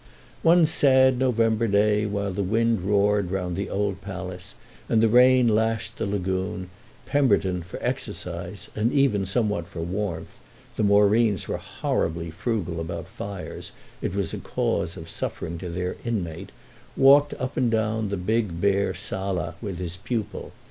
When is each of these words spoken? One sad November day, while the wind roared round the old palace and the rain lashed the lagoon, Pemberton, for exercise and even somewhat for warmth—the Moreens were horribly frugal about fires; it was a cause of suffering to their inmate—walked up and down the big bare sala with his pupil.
One 0.41 0.65
sad 0.65 1.19
November 1.19 1.67
day, 1.67 2.07
while 2.07 2.33
the 2.33 2.41
wind 2.41 2.81
roared 2.81 3.29
round 3.29 3.55
the 3.55 3.69
old 3.69 4.01
palace 4.01 4.55
and 4.89 4.99
the 4.99 5.07
rain 5.07 5.47
lashed 5.47 5.99
the 5.99 6.07
lagoon, 6.07 6.71
Pemberton, 7.05 7.61
for 7.61 7.77
exercise 7.83 8.67
and 8.75 8.91
even 8.91 9.27
somewhat 9.27 9.67
for 9.67 9.81
warmth—the 9.83 10.81
Moreens 10.81 11.47
were 11.47 11.57
horribly 11.57 12.31
frugal 12.31 12.79
about 12.81 13.07
fires; 13.07 13.73
it 14.01 14.15
was 14.15 14.33
a 14.33 14.39
cause 14.39 14.97
of 14.97 15.07
suffering 15.07 15.59
to 15.59 15.69
their 15.69 15.95
inmate—walked 16.03 17.35
up 17.35 17.55
and 17.55 17.69
down 17.69 18.09
the 18.09 18.17
big 18.17 18.59
bare 18.59 18.95
sala 18.95 19.53
with 19.61 19.77
his 19.77 19.97
pupil. 19.97 20.51